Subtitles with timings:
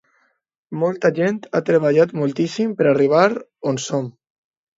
[0.83, 3.29] Molta gent ha treballat moltíssim per arribar
[3.75, 4.11] on som.